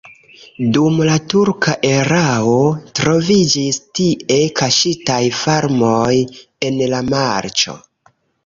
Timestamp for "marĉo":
7.15-7.79